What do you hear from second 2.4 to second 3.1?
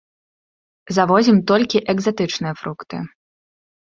фрукты.